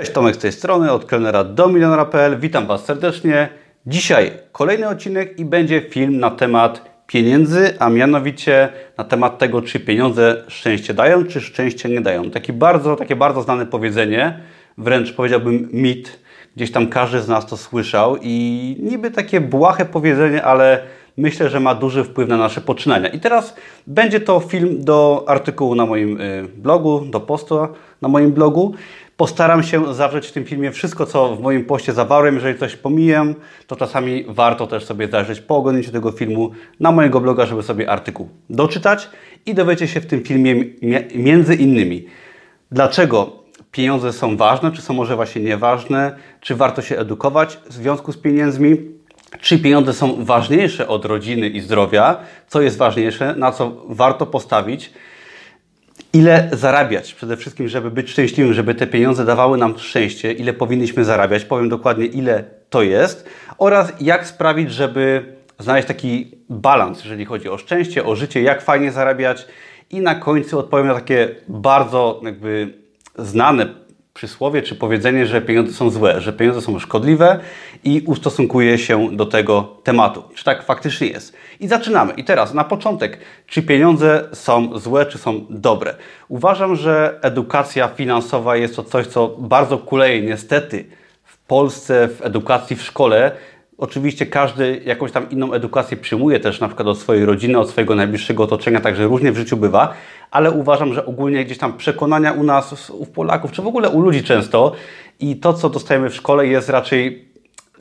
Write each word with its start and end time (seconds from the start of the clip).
Cześć, 0.00 0.12
Tomek 0.12 0.34
z 0.34 0.38
tej 0.38 0.52
strony, 0.52 0.92
od 0.92 1.04
kelnera 1.04 1.44
do 1.44 1.68
milionera.pl. 1.68 2.38
Witam 2.38 2.66
Was 2.66 2.84
serdecznie. 2.84 3.48
Dzisiaj 3.86 4.32
kolejny 4.52 4.88
odcinek 4.88 5.38
i 5.38 5.44
będzie 5.44 5.80
film 5.80 6.18
na 6.18 6.30
temat 6.30 6.90
pieniędzy, 7.06 7.74
a 7.78 7.90
mianowicie 7.90 8.68
na 8.98 9.04
temat 9.04 9.38
tego, 9.38 9.62
czy 9.62 9.80
pieniądze 9.80 10.44
szczęście 10.48 10.94
dają, 10.94 11.24
czy 11.24 11.40
szczęście 11.40 11.88
nie 11.88 12.00
dają. 12.00 12.30
Taki 12.30 12.52
bardzo, 12.52 12.96
takie 12.96 13.16
bardzo 13.16 13.42
znane 13.42 13.66
powiedzenie, 13.66 14.40
wręcz 14.78 15.12
powiedziałbym 15.12 15.68
mit. 15.72 16.18
Gdzieś 16.56 16.72
tam 16.72 16.86
każdy 16.86 17.20
z 17.20 17.28
nas 17.28 17.46
to 17.46 17.56
słyszał 17.56 18.16
i 18.22 18.76
niby 18.82 19.10
takie 19.10 19.40
błahe 19.40 19.84
powiedzenie, 19.84 20.42
ale 20.42 20.82
myślę, 21.16 21.48
że 21.48 21.60
ma 21.60 21.74
duży 21.74 22.04
wpływ 22.04 22.28
na 22.28 22.36
nasze 22.36 22.60
poczynania. 22.60 23.08
I 23.08 23.20
teraz 23.20 23.56
będzie 23.86 24.20
to 24.20 24.40
film 24.40 24.84
do 24.84 25.24
artykułu 25.26 25.74
na 25.74 25.86
moim 25.86 26.20
y, 26.20 26.48
blogu, 26.56 27.00
do 27.00 27.20
posta 27.20 27.68
na 28.02 28.08
moim 28.08 28.32
blogu. 28.32 28.74
Postaram 29.20 29.62
się 29.62 29.94
zawrzeć 29.94 30.26
w 30.26 30.32
tym 30.32 30.44
filmie 30.44 30.72
wszystko, 30.72 31.06
co 31.06 31.36
w 31.36 31.40
moim 31.40 31.64
poście 31.64 31.92
zawarłem. 31.92 32.34
Jeżeli 32.34 32.58
coś 32.58 32.76
pomijam, 32.76 33.34
to 33.66 33.76
czasami 33.76 34.24
warto 34.28 34.66
też 34.66 34.84
sobie 34.84 35.08
zajrzeć 35.08 35.40
po 35.40 35.56
oglądnięciu 35.56 35.92
tego 35.92 36.12
filmu 36.12 36.50
na 36.80 36.92
mojego 36.92 37.20
bloga, 37.20 37.46
żeby 37.46 37.62
sobie 37.62 37.90
artykuł 37.90 38.28
doczytać 38.50 39.08
i 39.46 39.54
dowiecie 39.54 39.88
się 39.88 40.00
w 40.00 40.06
tym 40.06 40.22
filmie 40.22 40.64
między 41.14 41.54
innymi, 41.54 42.06
dlaczego 42.70 43.32
pieniądze 43.72 44.12
są 44.12 44.36
ważne, 44.36 44.72
czy 44.72 44.82
są 44.82 44.94
może 44.94 45.16
właśnie 45.16 45.42
nieważne, 45.42 46.16
czy 46.40 46.56
warto 46.56 46.82
się 46.82 46.98
edukować 46.98 47.58
w 47.68 47.72
związku 47.72 48.12
z 48.12 48.16
pieniędzmi, 48.16 48.76
czy 49.40 49.58
pieniądze 49.58 49.92
są 49.92 50.24
ważniejsze 50.24 50.88
od 50.88 51.04
rodziny 51.04 51.48
i 51.48 51.60
zdrowia, 51.60 52.16
co 52.48 52.60
jest 52.60 52.76
ważniejsze, 52.76 53.34
na 53.36 53.52
co 53.52 53.72
warto 53.88 54.26
postawić, 54.26 54.92
ile 56.12 56.48
zarabiać? 56.52 57.14
Przede 57.14 57.36
wszystkim, 57.36 57.68
żeby 57.68 57.90
być 57.90 58.10
szczęśliwym, 58.10 58.54
żeby 58.54 58.74
te 58.74 58.86
pieniądze 58.86 59.24
dawały 59.24 59.58
nam 59.58 59.78
szczęście, 59.78 60.32
ile 60.32 60.52
powinniśmy 60.52 61.04
zarabiać, 61.04 61.44
powiem 61.44 61.68
dokładnie 61.68 62.06
ile 62.06 62.44
to 62.70 62.82
jest 62.82 63.28
oraz 63.58 63.92
jak 64.00 64.26
sprawić, 64.26 64.72
żeby 64.72 65.34
znaleźć 65.58 65.88
taki 65.88 66.30
balans, 66.48 67.04
jeżeli 67.04 67.24
chodzi 67.24 67.48
o 67.48 67.58
szczęście, 67.58 68.04
o 68.04 68.16
życie, 68.16 68.42
jak 68.42 68.62
fajnie 68.62 68.92
zarabiać. 68.92 69.46
I 69.90 70.00
na 70.00 70.14
końcu 70.14 70.58
odpowiem 70.58 70.86
na 70.86 70.94
takie 70.94 71.28
bardzo 71.48 72.20
jakby 72.24 72.74
znane 73.18 73.66
przysłowie 74.20 74.62
czy 74.62 74.74
powiedzenie, 74.74 75.26
że 75.26 75.40
pieniądze 75.40 75.72
są 75.72 75.90
złe, 75.90 76.20
że 76.20 76.32
pieniądze 76.32 76.60
są 76.60 76.78
szkodliwe 76.78 77.40
i 77.84 78.02
ustosunkuję 78.06 78.78
się 78.78 79.16
do 79.16 79.26
tego 79.26 79.76
tematu. 79.82 80.22
Czy 80.34 80.44
tak 80.44 80.62
faktycznie 80.62 81.06
jest? 81.06 81.36
I 81.60 81.68
zaczynamy. 81.68 82.12
I 82.12 82.24
teraz 82.24 82.54
na 82.54 82.64
początek, 82.64 83.18
czy 83.46 83.62
pieniądze 83.62 84.28
są 84.32 84.78
złe, 84.78 85.06
czy 85.06 85.18
są 85.18 85.46
dobre? 85.50 85.94
Uważam, 86.28 86.76
że 86.76 87.18
edukacja 87.22 87.88
finansowa 87.88 88.56
jest 88.56 88.76
to 88.76 88.84
coś, 88.84 89.06
co 89.06 89.28
bardzo 89.28 89.78
kuleje 89.78 90.22
niestety 90.22 90.84
w 91.24 91.38
Polsce, 91.38 92.08
w 92.08 92.22
edukacji, 92.22 92.76
w 92.76 92.82
szkole. 92.82 93.32
Oczywiście 93.80 94.26
każdy 94.26 94.82
jakąś 94.84 95.12
tam 95.12 95.30
inną 95.30 95.52
edukację 95.52 95.96
przyjmuje 95.96 96.40
też 96.40 96.60
na 96.60 96.68
przykład 96.68 96.88
od 96.88 96.98
swojej 96.98 97.24
rodziny, 97.24 97.58
od 97.58 97.70
swojego 97.70 97.94
najbliższego 97.94 98.42
otoczenia, 98.42 98.80
także 98.80 99.04
różnie 99.04 99.32
w 99.32 99.36
życiu 99.36 99.56
bywa, 99.56 99.94
ale 100.30 100.50
uważam, 100.50 100.94
że 100.94 101.06
ogólnie 101.06 101.44
gdzieś 101.44 101.58
tam 101.58 101.76
przekonania 101.76 102.32
u 102.32 102.42
nas, 102.42 102.90
u 102.90 103.06
Polaków, 103.06 103.52
czy 103.52 103.62
w 103.62 103.66
ogóle 103.66 103.88
u 103.90 104.00
ludzi 104.00 104.22
często 104.22 104.72
i 105.20 105.36
to, 105.36 105.52
co 105.52 105.70
dostajemy 105.70 106.10
w 106.10 106.14
szkole 106.14 106.46
jest 106.46 106.68
raczej 106.68 107.28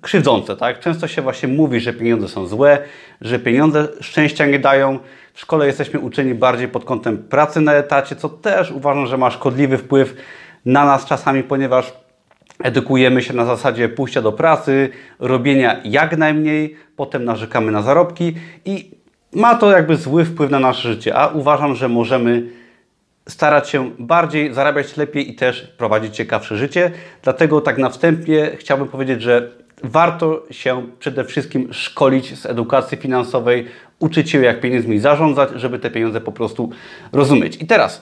krzywdzące, 0.02 0.56
tak? 0.56 0.80
Często 0.80 1.08
się 1.08 1.22
właśnie 1.22 1.47
mówi, 1.47 1.80
że 1.80 1.94
pieniądze 1.94 2.28
są 2.28 2.47
złe, 2.47 2.78
że 3.22 3.39
pieniądze 3.39 3.88
szczęścia 4.02 4.45
nie 4.45 4.59
dają. 4.59 5.00
W 5.34 5.39
szkole 5.39 5.67
jesteśmy 5.67 6.00
uczeni 6.00 6.34
bardziej 6.34 6.67
pod 6.67 6.86
kątem 6.86 7.17
pracy 7.17 7.61
na 7.61 7.73
etacie, 7.73 8.16
co 8.16 8.30
też 8.30 8.72
uważam, 8.72 9.08
że 9.08 9.17
ma 9.17 9.31
szkodliwy 9.31 9.78
wpływ 9.78 10.16
na 10.66 10.86
nas 10.86 11.06
czasami, 11.06 11.44
ponieważ 11.44 11.94
edukujemy 12.63 13.21
się 13.21 13.33
na 13.33 13.45
zasadzie 13.45 13.89
pójścia 13.89 14.21
do 14.21 14.31
pracy, 14.31 14.89
robienia 15.19 15.81
jak 15.83 16.17
najmniej, 16.17 16.75
potem 16.95 17.25
narzekamy 17.25 17.71
na 17.71 17.81
zarobki 17.81 18.35
i 18.66 18.91
ma 19.33 19.55
to 19.55 19.71
jakby 19.71 19.95
zły 19.95 20.25
wpływ 20.25 20.51
na 20.51 20.59
nasze 20.59 20.94
życie, 20.94 21.16
a 21.16 21.28
uważam, 21.28 21.75
że 21.75 21.89
możemy 21.89 22.44
starać 23.28 23.69
się 23.69 23.91
bardziej, 24.00 24.53
zarabiać 24.53 24.97
lepiej 24.97 25.31
i 25.31 25.35
też 25.35 25.61
prowadzić 25.78 26.16
ciekawsze 26.16 26.57
życie. 26.57 26.91
Dlatego 27.23 27.61
tak 27.61 27.78
na 27.78 27.89
wstępie 27.89 28.51
chciałbym 28.57 28.88
powiedzieć, 28.88 29.22
że 29.22 29.51
warto 29.84 30.45
się 30.51 30.88
przede 31.00 31.23
wszystkim 31.23 31.73
szkolić 31.73 32.39
z 32.39 32.45
edukacji 32.45 32.97
finansowej, 32.97 33.66
uczyć 34.00 34.29
się 34.29 34.41
jak 34.41 34.61
pieniędzmi 34.61 35.00
zarządzać, 35.00 35.50
żeby 35.55 35.79
te 35.79 35.91
pieniądze 35.91 36.22
po 36.22 36.31
prostu 36.31 36.69
rozumieć. 37.11 37.61
I 37.61 37.67
teraz, 37.67 38.01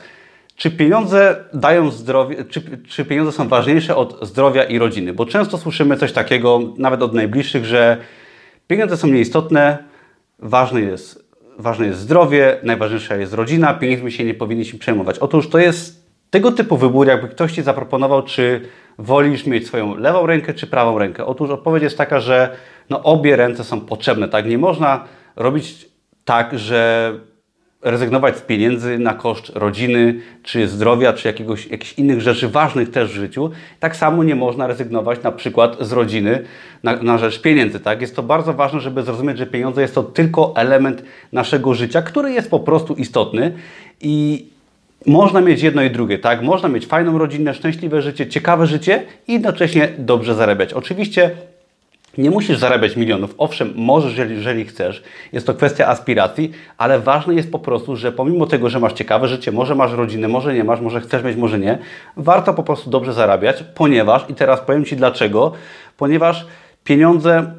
czy 0.57 0.71
pieniądze 0.71 1.45
dają 1.53 1.91
zdrowie, 1.91 2.45
czy, 2.45 2.61
czy 2.87 3.05
pieniądze 3.05 3.31
są 3.31 3.47
ważniejsze 3.47 3.95
od 3.95 4.27
zdrowia 4.27 4.63
i 4.63 4.79
rodziny? 4.79 5.13
Bo 5.13 5.25
często 5.25 5.57
słyszymy 5.57 5.97
coś 5.97 6.11
takiego, 6.11 6.59
nawet 6.77 7.01
od 7.01 7.13
najbliższych, 7.13 7.65
że 7.65 7.97
pieniądze 8.67 8.97
są 8.97 9.07
nieistotne, 9.07 9.77
ważne 10.39 10.81
jest, 10.81 11.29
ważne 11.57 11.87
jest 11.87 11.99
zdrowie, 11.99 12.57
najważniejsza 12.63 13.15
jest 13.15 13.33
rodzina, 13.33 13.73
pieniędzmi 13.73 14.11
się 14.11 14.23
nie 14.23 14.33
powinniśmy 14.33 14.79
przejmować. 14.79 15.19
Otóż 15.19 15.49
to 15.49 15.59
jest 15.59 16.07
tego 16.29 16.51
typu 16.51 16.77
wybór, 16.77 17.07
jakby 17.07 17.27
ktoś 17.27 17.51
Ci 17.51 17.61
zaproponował, 17.61 18.23
czy 18.23 18.61
wolisz 18.97 19.45
mieć 19.45 19.67
swoją 19.67 19.97
lewą 19.97 20.25
rękę, 20.25 20.53
czy 20.53 20.67
prawą 20.67 20.99
rękę. 20.99 21.25
Otóż 21.25 21.49
odpowiedź 21.49 21.83
jest 21.83 21.97
taka, 21.97 22.19
że 22.19 22.55
no, 22.89 23.03
obie 23.03 23.35
ręce 23.35 23.63
są 23.63 23.81
potrzebne. 23.81 24.27
Tak? 24.27 24.45
Nie 24.45 24.57
można 24.57 25.03
robić 25.35 25.89
tak, 26.25 26.59
że 26.59 27.13
rezygnować 27.91 28.37
z 28.37 28.41
pieniędzy 28.41 28.99
na 28.99 29.13
koszt 29.13 29.49
rodziny, 29.55 30.19
czy 30.43 30.67
zdrowia, 30.67 31.13
czy 31.13 31.27
jakiegoś, 31.27 31.67
jakichś 31.67 31.93
innych 31.93 32.21
rzeczy 32.21 32.49
ważnych 32.49 32.91
też 32.91 33.09
w 33.09 33.13
życiu. 33.13 33.51
Tak 33.79 33.95
samo 33.95 34.23
nie 34.23 34.35
można 34.35 34.67
rezygnować 34.67 35.23
na 35.23 35.31
przykład 35.31 35.77
z 35.79 35.91
rodziny 35.91 36.43
na, 36.83 36.95
na 36.95 37.17
rzecz 37.17 37.41
pieniędzy. 37.41 37.79
Tak? 37.79 38.01
Jest 38.01 38.15
to 38.15 38.23
bardzo 38.23 38.53
ważne, 38.53 38.79
żeby 38.79 39.03
zrozumieć, 39.03 39.37
że 39.37 39.45
pieniądze 39.45 39.81
jest 39.81 39.95
to 39.95 40.03
tylko 40.03 40.53
element 40.55 41.03
naszego 41.31 41.73
życia, 41.73 42.01
który 42.01 42.31
jest 42.31 42.49
po 42.49 42.59
prostu 42.59 42.93
istotny 42.93 43.53
i 44.01 44.45
można 45.05 45.41
mieć 45.41 45.61
jedno 45.61 45.81
i 45.81 45.91
drugie, 45.91 46.19
tak? 46.19 46.41
Można 46.41 46.69
mieć 46.69 46.85
fajną 46.85 47.17
rodzinę, 47.17 47.53
szczęśliwe 47.53 48.01
życie, 48.01 48.27
ciekawe 48.27 48.67
życie 48.67 49.03
i 49.27 49.33
jednocześnie 49.33 49.89
dobrze 49.97 50.35
zarabiać. 50.35 50.73
Oczywiście 50.73 51.31
nie 52.17 52.31
musisz 52.31 52.57
zarabiać 52.57 52.95
milionów. 52.95 53.35
Owszem, 53.37 53.73
możesz, 53.75 54.17
jeżeli, 54.17 54.65
chcesz. 54.65 55.03
Jest 55.33 55.47
to 55.47 55.53
kwestia 55.53 55.87
aspiracji, 55.87 56.51
ale 56.77 56.99
ważne 56.99 57.35
jest 57.35 57.51
po 57.51 57.59
prostu, 57.59 57.95
że 57.95 58.11
pomimo 58.11 58.45
tego, 58.45 58.69
że 58.69 58.79
masz 58.79 58.93
ciekawe 58.93 59.27
życie, 59.27 59.51
może 59.51 59.75
masz 59.75 59.93
rodzinę, 59.93 60.27
może 60.27 60.53
nie 60.53 60.63
masz, 60.63 60.81
może 60.81 61.01
chcesz 61.01 61.23
mieć, 61.23 61.37
może 61.37 61.59
nie, 61.59 61.79
warto 62.17 62.53
po 62.53 62.63
prostu 62.63 62.89
dobrze 62.89 63.13
zarabiać, 63.13 63.63
ponieważ, 63.75 64.25
i 64.29 64.33
teraz 64.33 64.61
powiem 64.61 64.85
Ci 64.85 64.95
dlaczego, 64.95 65.51
ponieważ 65.97 66.47
pieniądze 66.83 67.53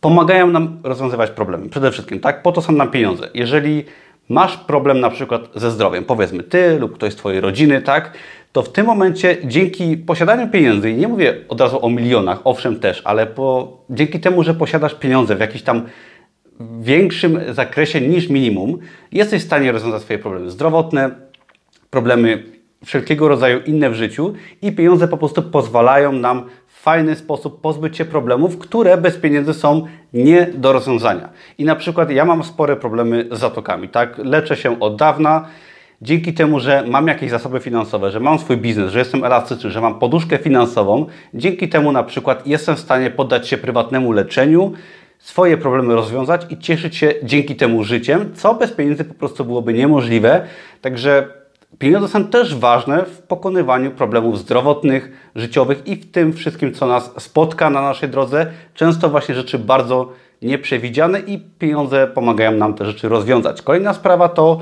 pomagają 0.00 0.46
nam 0.46 0.80
rozwiązywać 0.84 1.30
problemy. 1.30 1.68
Przede 1.68 1.90
wszystkim, 1.90 2.20
tak? 2.20 2.42
Po 2.42 2.52
to 2.52 2.62
są 2.62 2.72
nam 2.72 2.90
pieniądze. 2.90 3.28
Jeżeli 3.34 3.84
masz 4.28 4.56
problem 4.56 5.00
na 5.00 5.10
przykład 5.10 5.48
ze 5.54 5.70
zdrowiem, 5.70 6.04
powiedzmy 6.04 6.42
ty 6.42 6.78
lub 6.78 6.94
ktoś 6.94 7.12
z 7.12 7.16
Twojej 7.16 7.40
rodziny, 7.40 7.82
tak? 7.82 8.12
to 8.56 8.62
w 8.62 8.72
tym 8.72 8.86
momencie 8.86 9.36
dzięki 9.44 9.96
posiadaniu 9.96 10.48
pieniędzy, 10.48 10.90
i 10.90 10.96
nie 10.96 11.08
mówię 11.08 11.34
od 11.48 11.60
razu 11.60 11.84
o 11.84 11.90
milionach, 11.90 12.40
owszem 12.44 12.80
też, 12.80 13.02
ale 13.04 13.26
po, 13.26 13.78
dzięki 13.90 14.20
temu, 14.20 14.42
że 14.42 14.54
posiadasz 14.54 14.94
pieniądze 14.94 15.36
w 15.36 15.40
jakimś 15.40 15.62
tam 15.62 15.82
większym 16.80 17.40
zakresie 17.50 18.00
niż 18.00 18.28
minimum, 18.28 18.78
jesteś 19.12 19.42
w 19.42 19.46
stanie 19.46 19.72
rozwiązać 19.72 20.02
swoje 20.02 20.18
problemy 20.18 20.50
zdrowotne, 20.50 21.10
problemy 21.90 22.42
wszelkiego 22.84 23.28
rodzaju 23.28 23.60
inne 23.66 23.90
w 23.90 23.94
życiu 23.94 24.34
i 24.62 24.72
pieniądze 24.72 25.08
po 25.08 25.16
prostu 25.16 25.42
pozwalają 25.42 26.12
nam 26.12 26.44
fajny 26.86 27.16
sposób 27.16 27.60
pozbyć 27.60 27.96
się 27.96 28.04
problemów, 28.04 28.58
które 28.58 28.96
bez 28.96 29.16
pieniędzy 29.16 29.54
są 29.54 29.86
nie 30.12 30.46
do 30.54 30.72
rozwiązania. 30.72 31.28
I 31.58 31.64
na 31.64 31.76
przykład 31.76 32.10
ja 32.10 32.24
mam 32.24 32.44
spore 32.44 32.76
problemy 32.76 33.28
z 33.32 33.38
zatokami, 33.38 33.88
tak? 33.88 34.18
Leczę 34.18 34.56
się 34.56 34.80
od 34.80 34.96
dawna, 34.96 35.48
dzięki 36.02 36.34
temu, 36.34 36.60
że 36.60 36.84
mam 36.88 37.08
jakieś 37.08 37.30
zasoby 37.30 37.60
finansowe, 37.60 38.10
że 38.10 38.20
mam 38.20 38.38
swój 38.38 38.56
biznes, 38.56 38.92
że 38.92 38.98
jestem 38.98 39.24
elastyczny, 39.24 39.70
że 39.70 39.80
mam 39.80 39.98
poduszkę 39.98 40.38
finansową, 40.38 41.06
dzięki 41.34 41.68
temu 41.68 41.92
na 41.92 42.02
przykład 42.02 42.46
jestem 42.46 42.76
w 42.76 42.80
stanie 42.80 43.10
poddać 43.10 43.48
się 43.48 43.58
prywatnemu 43.58 44.12
leczeniu, 44.12 44.72
swoje 45.18 45.56
problemy 45.56 45.94
rozwiązać 45.94 46.46
i 46.50 46.58
cieszyć 46.58 46.96
się 46.96 47.14
dzięki 47.22 47.56
temu 47.56 47.84
życiem, 47.84 48.30
co 48.34 48.54
bez 48.54 48.72
pieniędzy 48.72 49.04
po 49.04 49.14
prostu 49.14 49.44
byłoby 49.44 49.72
niemożliwe. 49.74 50.46
Także 50.80 51.28
pieniądze 51.78 52.08
są 52.08 52.24
też 52.24 52.54
ważne 52.54 53.04
w 53.04 53.22
pokonywaniu 53.22 53.90
problemów 53.90 54.38
zdrowotnych, 54.38 55.30
życiowych 55.34 55.86
i 55.86 55.96
w 55.96 56.10
tym 56.10 56.32
wszystkim, 56.32 56.74
co 56.74 56.86
nas 56.86 57.12
spotka 57.18 57.70
na 57.70 57.82
naszej 57.82 58.08
drodze. 58.08 58.46
Często 58.74 59.08
właśnie 59.08 59.34
rzeczy 59.34 59.58
bardzo 59.58 60.12
nieprzewidziane 60.42 61.20
i 61.20 61.38
pieniądze 61.38 62.06
pomagają 62.06 62.52
nam 62.52 62.74
te 62.74 62.84
rzeczy 62.84 63.08
rozwiązać. 63.08 63.62
Kolejna 63.62 63.94
sprawa 63.94 64.28
to 64.28 64.60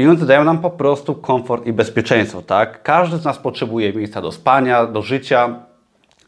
Pieniądze 0.00 0.26
dają 0.26 0.44
nam 0.44 0.58
po 0.58 0.70
prostu 0.70 1.14
komfort 1.14 1.66
i 1.66 1.72
bezpieczeństwo, 1.72 2.42
tak? 2.42 2.82
Każdy 2.82 3.16
z 3.16 3.24
nas 3.24 3.38
potrzebuje 3.38 3.92
miejsca 3.92 4.22
do 4.22 4.32
spania, 4.32 4.86
do 4.86 5.02
życia, 5.02 5.60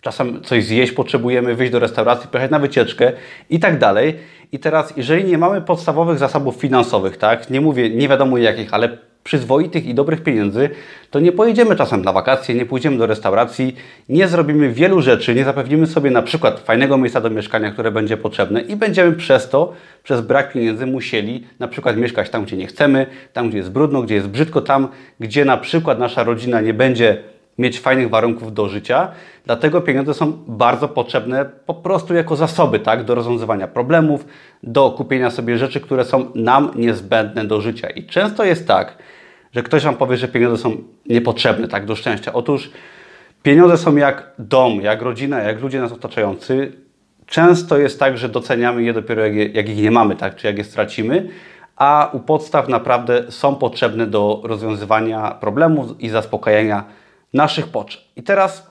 czasem 0.01 0.43
coś 0.43 0.65
zjeść 0.65 0.93
potrzebujemy, 0.93 1.55
wyjść 1.55 1.73
do 1.73 1.79
restauracji, 1.79 2.29
pojechać 2.29 2.51
na 2.51 2.59
wycieczkę 2.59 3.13
i 3.51 3.61
tak 3.61 3.79
dalej. 3.79 4.19
I 4.53 4.59
teraz, 4.59 4.97
jeżeli 4.97 5.25
nie 5.25 5.39
mamy 5.39 5.61
podstawowych 5.61 6.19
zasobów 6.19 6.57
finansowych, 6.57 7.17
tak? 7.17 7.51
Nie 7.51 7.61
mówię 7.61 7.91
nie 7.91 8.09
wiadomo 8.09 8.39
jakich, 8.39 8.75
ale 8.75 8.99
przyzwoitych 9.25 9.87
i 9.87 9.95
dobrych 9.95 10.23
pieniędzy, 10.23 10.71
to 11.11 11.21
nie 11.21 11.33
pojedziemy 11.33 11.77
czasem 11.77 12.05
na 12.05 12.13
wakacje, 12.13 12.55
nie 12.55 12.67
pójdziemy 12.67 12.99
do 12.99 13.07
restauracji, 13.07 13.77
nie 14.09 14.29
zrobimy 14.29 14.73
wielu 14.73 15.01
rzeczy, 15.03 15.35
nie 15.35 15.45
zapewnimy 15.45 15.87
sobie 15.87 16.11
na 16.11 16.23
przykład 16.23 16.61
fajnego 16.61 16.99
miejsca 16.99 17.21
do 17.21 17.31
mieszkania, 17.31 17.71
które 17.71 17.91
będzie 17.91 18.17
potrzebne 18.17 18.61
i 18.61 18.77
będziemy 18.77 19.13
przez 19.13 19.49
to, 19.49 19.73
przez 20.03 20.21
brak 20.21 20.53
pieniędzy 20.53 20.87
musieli 20.87 21.47
na 21.59 21.69
przykład 21.69 21.97
mieszkać 21.97 22.31
tam, 22.31 22.45
gdzie 22.45 22.57
nie 22.57 22.67
chcemy, 22.67 23.07
tam, 23.33 23.49
gdzie 23.49 23.59
jest 23.59 23.71
brudno, 23.71 24.03
gdzie 24.03 24.15
jest 24.15 24.29
brzydko, 24.29 24.61
tam, 24.61 24.89
gdzie 25.21 25.45
na 25.45 25.57
przykład 25.57 25.99
nasza 25.99 26.25
rodzina 26.25 26.61
nie 26.61 26.75
będzie 26.75 27.32
mieć 27.59 27.81
fajnych 27.81 28.11
warunków 28.11 28.55
do 28.55 28.69
życia. 28.69 29.09
Dlatego 29.47 29.81
pieniądze 29.81 30.15
są 30.15 30.33
bardzo 30.47 30.89
potrzebne 30.89 31.45
po 31.67 31.75
prostu 31.75 32.15
jako 32.15 32.37
zasoby, 32.37 32.79
tak, 32.79 33.05
do 33.05 33.15
rozwiązywania 33.15 33.69
problemów, 33.69 34.27
do 34.63 34.91
kupienia 34.91 35.31
sobie 35.31 35.59
rzeczy, 35.59 35.81
które 35.81 36.05
są 36.05 36.31
nam 36.35 36.71
niezbędne 36.77 37.45
do 37.45 37.61
życia. 37.61 37.91
I 37.91 38.07
często 38.07 38.45
jest 38.45 38.69
tak, 38.69 38.97
że 39.53 39.63
ktoś 39.63 39.85
Wam 39.85 39.97
powie, 39.97 40.17
że 40.17 40.29
pieniądze 40.29 40.63
są 40.63 40.77
niepotrzebne, 41.07 41.69
tak, 41.69 41.87
do 41.87 41.97
szczęścia. 41.97 42.33
Otóż 42.33 42.71
pieniądze 43.43 43.79
są 43.79 43.97
jak 43.97 44.33
dom, 44.39 44.81
jak 44.81 45.03
rodzina, 45.03 45.41
jak 45.41 45.61
ludzie 45.61 45.81
nas 45.81 45.93
otaczający. 45.93 46.73
Często 47.27 47.79
jest 47.79 47.99
tak, 47.99 48.19
że 48.19 48.29
doceniamy 48.29 48.83
je 48.83 48.93
dopiero 48.93 49.23
jak, 49.23 49.35
je, 49.35 49.47
jak 49.47 49.69
ich 49.69 49.77
nie 49.77 49.91
mamy, 49.91 50.17
tak, 50.17 50.37
czy 50.37 50.47
jak 50.47 50.59
je 50.59 50.65
stracimy, 50.65 51.29
a 51.77 52.11
u 52.13 52.21
podstaw 52.21 52.69
naprawdę 52.69 53.33
są 53.33 53.55
potrzebne 53.55 54.07
do 54.07 54.41
rozwiązywania 54.45 55.31
problemów 55.31 56.01
i 56.01 56.09
zaspokajania 56.09 56.85
naszych 57.35 57.69
potrzeb. 57.69 58.03
I 58.17 58.23
teraz 58.23 58.71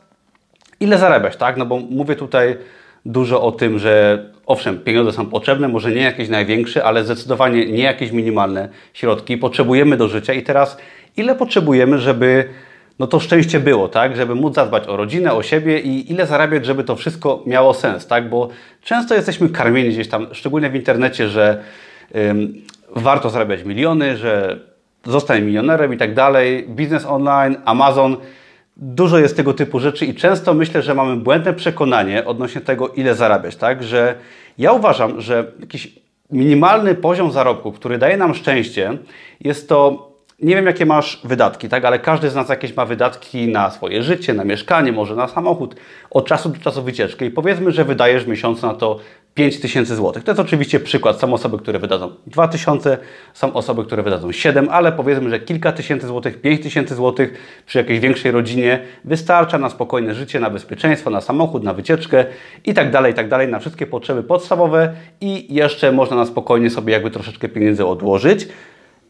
ile 0.80 0.98
zarabiać, 0.98 1.38
tak? 1.38 1.58
No 1.58 1.66
bo 1.66 1.80
mówię 1.80 2.16
tutaj 2.16 2.58
dużo 3.06 3.42
o 3.42 3.52
tym, 3.52 3.80
że 3.80 4.26
owszem, 4.46 4.80
pieniądze 4.80 5.12
są 5.12 5.26
potrzebne, 5.26 5.68
może 5.68 5.92
nie 5.92 6.02
jakieś 6.02 6.30
największe, 6.30 6.84
ale 6.84 7.04
zdecydowanie 7.04 7.66
nie 7.66 7.84
jakieś 7.84 8.12
minimalne 8.12 8.70
środki 8.94 9.38
potrzebujemy 9.38 9.98
do 9.98 10.08
życia. 10.08 10.34
I 10.34 10.44
teraz 10.44 10.78
ile 11.18 11.36
potrzebujemy, 11.36 12.00
żeby 12.00 12.50
no 13.00 13.08
to 13.08 13.20
szczęście 13.20 13.60
było, 13.60 13.88
tak? 13.88 14.16
Żeby 14.16 14.36
móc 14.36 14.56
zadbać 14.56 14.88
o 14.88 14.98
rodzinę, 14.98 15.34
o 15.34 15.44
siebie 15.44 15.80
i 15.80 16.12
ile 16.12 16.26
zarabiać, 16.26 16.66
żeby 16.66 16.84
to 16.84 16.96
wszystko 16.96 17.44
miało 17.46 17.74
sens, 17.74 18.08
tak? 18.08 18.30
Bo 18.30 18.50
często 18.84 19.16
jesteśmy 19.16 19.50
karmieni 19.50 19.90
gdzieś 19.90 20.10
tam, 20.10 20.28
szczególnie 20.32 20.70
w 20.70 20.76
internecie, 20.76 21.30
że 21.30 21.64
ym, 22.16 22.62
warto 22.96 23.30
zarabiać 23.30 23.64
miliony, 23.64 24.18
że 24.18 24.60
zostań 25.06 25.42
milionerem 25.42 25.94
i 25.94 25.98
tak 25.98 26.14
dalej. 26.14 26.66
Biznes 26.70 27.06
online, 27.06 27.56
Amazon 27.66 28.18
Dużo 28.82 29.18
jest 29.18 29.38
tego 29.38 29.54
typu 29.54 29.80
rzeczy 29.80 30.06
i 30.06 30.16
często 30.16 30.54
myślę, 30.54 30.82
że 30.82 30.96
mamy 30.96 31.16
błędne 31.16 31.54
przekonanie 31.54 32.26
odnośnie 32.26 32.62
tego, 32.62 32.88
ile 32.88 33.16
zarabiać, 33.16 33.56
tak? 33.56 33.84
Że 33.84 34.16
ja 34.58 34.72
uważam, 34.72 35.22
że 35.22 35.52
jakiś 35.60 36.00
minimalny 36.32 36.96
poziom 36.96 37.32
zarobku, 37.32 37.72
który 37.72 37.98
daje 37.98 38.18
nam 38.18 38.34
szczęście, 38.34 38.98
jest 39.42 39.70
to 39.70 40.12
nie 40.42 40.56
wiem, 40.56 40.66
jakie 40.66 40.86
masz 40.86 41.22
wydatki, 41.24 41.70
tak? 41.70 41.86
ale 41.86 42.00
każdy 42.00 42.30
z 42.30 42.36
nas 42.36 42.50
jakieś 42.50 42.76
ma 42.76 42.86
wydatki 42.86 43.48
na 43.48 43.70
swoje 43.70 44.04
życie, 44.04 44.34
na 44.34 44.44
mieszkanie, 44.44 44.92
może 44.92 45.16
na 45.16 45.28
samochód, 45.28 45.76
od 46.12 46.28
czasu 46.28 46.50
do 46.50 46.60
czasu 46.60 46.84
wycieczkę 46.84 47.26
i 47.26 47.32
powiedzmy, 47.32 47.72
że 47.72 47.86
wydajesz 47.86 48.24
w 48.24 48.28
miesiącu 48.28 48.68
na 48.68 48.74
to 48.74 49.00
5000 49.34 49.96
zł. 49.96 50.24
To 50.24 50.32
jest 50.32 50.40
oczywiście 50.40 50.80
przykład. 50.80 51.20
Są 51.20 51.34
osoby, 51.34 51.58
które 51.58 51.80
wydadzą 51.80 52.12
2000, 52.28 52.98
są 53.34 53.54
osoby, 53.54 53.86
które 53.86 54.04
wydadzą 54.04 54.32
7, 54.32 54.68
ale 54.72 54.92
powiedzmy, 54.92 55.30
że 55.30 55.40
kilka 55.40 55.72
tysięcy 55.72 56.08
złotych, 56.08 56.42
5000 56.42 56.96
złotych 56.96 57.34
przy 57.66 57.78
jakiejś 57.78 58.00
większej 58.00 58.32
rodzinie 58.32 58.80
wystarcza 59.06 59.58
na 59.58 59.70
spokojne 59.70 60.16
życie, 60.16 60.40
na 60.40 60.50
bezpieczeństwo, 60.50 61.10
na 61.10 61.22
samochód, 61.22 61.64
na 61.64 61.74
wycieczkę 61.74 62.26
i 62.66 62.74
tak 62.74 62.92
dalej, 62.92 63.12
i 63.12 63.16
tak 63.16 63.30
dalej, 63.30 63.48
na 63.48 63.60
wszystkie 63.60 63.88
potrzeby 63.88 64.24
podstawowe 64.24 64.94
i 65.22 65.54
jeszcze 65.54 65.92
można 65.92 66.16
na 66.16 66.26
spokojnie 66.26 66.70
sobie 66.70 66.94
jakby 66.94 67.12
troszeczkę 67.12 67.50
pieniędzy 67.50 67.86
odłożyć. 67.86 68.48